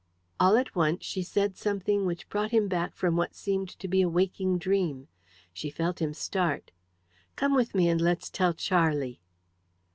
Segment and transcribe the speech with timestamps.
[0.39, 4.01] All at once she said something which brought him back from what seemed to be
[4.01, 5.09] a waking dream.
[5.53, 6.71] She felt him start.
[7.35, 9.21] "Come with me, and let's tell Charlie."